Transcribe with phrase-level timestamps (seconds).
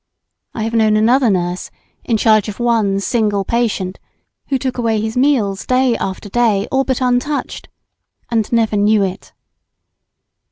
[0.55, 1.69] I have known another nurse
[2.03, 3.99] in charge of one single patient,
[4.47, 7.69] who took away his meals day after day all but untouched,
[8.31, 9.31] and never knew it.